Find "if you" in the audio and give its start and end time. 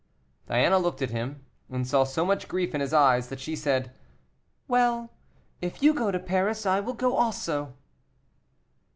5.61-5.93